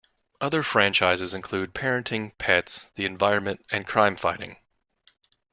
Other 0.41 0.63
franchises 0.63 1.35
include 1.35 1.75
parenting, 1.75 2.35
pets, 2.39 2.89
the 2.95 3.05
environment, 3.05 3.63
and 3.69 3.85
crime 3.85 4.15
fighting. 4.15 4.57